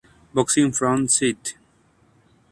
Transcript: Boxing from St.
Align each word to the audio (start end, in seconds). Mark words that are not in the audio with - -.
Boxing 0.33 0.71
from 0.71 1.07
St. 1.07 1.53